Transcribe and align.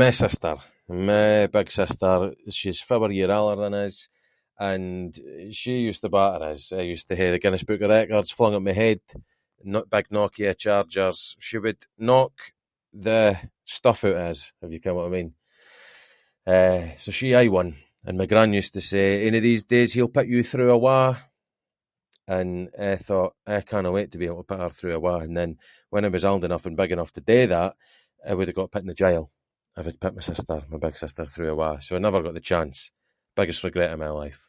My 0.00 0.10
sister, 0.22 0.52
my 1.12 1.22
big 1.56 1.68
sister 1.80 2.12
she’s 2.58 2.80
four 2.88 3.08
year 3.18 3.30
older 3.40 3.58
than 3.62 3.74
us, 3.84 3.96
and 4.70 5.08
she 5.58 5.74
used 5.90 6.00
to 6.04 6.08
batter 6.16 6.42
us. 6.52 6.62
I 6.72 6.80
used 6.94 7.08
to 7.08 7.16
hae 7.18 7.30
the 7.32 7.38
Guinness 7.42 7.64
book 7.68 7.80
of 7.84 7.90
records 7.96 8.32
flung 8.36 8.54
at 8.56 8.62
me 8.66 8.74
head, 8.82 9.02
No- 9.72 9.88
big 9.94 10.06
Nokia 10.14 10.52
chargers, 10.62 11.18
she 11.46 11.56
would 11.64 11.80
knock 12.08 12.34
the 13.06 13.20
stuff 13.76 14.00
oot 14.06 14.16
of 14.18 14.24
us, 14.30 14.38
if 14.64 14.70
you 14.72 14.80
ken 14.82 14.94
what 14.96 15.06
I 15.06 15.10
mean, 15.16 15.28
eh, 16.56 16.82
so 17.02 17.08
she 17.18 17.28
aie 17.38 17.48
won, 17.56 17.68
and 18.06 18.16
my 18.20 18.26
gran 18.32 18.52
used 18.60 18.74
to 18.76 18.80
say, 18.90 19.06
ain 19.26 19.34
of 19.38 19.42
these 19.46 19.64
days 19.72 19.90
he’ll 19.92 20.16
put 20.16 20.28
you 20.34 20.42
through 20.46 20.72
a 20.74 20.78
wa’ 20.84 21.02
and 22.36 22.52
I 22.92 22.96
thought 23.06 23.32
I 23.54 23.60
cannae 23.70 23.92
wait 23.96 24.08
to 24.12 24.18
be 24.20 24.26
able 24.28 24.38
to 24.42 24.50
put 24.54 24.58
her 24.64 24.70
through 24.74 24.94
a 24.96 25.00
wa’ 25.04 25.16
and 25.24 25.34
then 25.38 25.50
when 25.92 26.04
I 26.04 26.08
was 26.14 26.24
old 26.30 26.42
enough 26.44 26.64
and 26.66 26.76
big 26.82 26.92
enough 26.94 27.12
to 27.14 27.20
do 27.32 27.40
that, 27.54 27.72
I 28.28 28.32
would 28.34 28.48
have 28.48 28.56
got 28.60 28.70
put 28.74 28.82
in 28.82 28.88
the 28.88 28.94
jail, 29.04 29.24
if 29.78 29.86
I’d 29.88 30.00
put 30.04 30.14
my 30.18 30.22
sister, 30.30 30.56
my 30.72 30.78
big 30.84 30.96
sister, 31.04 31.24
through 31.26 31.52
a 31.52 31.56
wa’, 31.60 31.72
so 31.84 31.90
I 31.96 31.98
never 32.04 32.22
got 32.24 32.34
the 32.36 32.50
chance, 32.52 32.76
biggest 33.38 33.64
regret 33.68 33.92
of 33.94 33.98
my 34.06 34.10
life. 34.22 34.40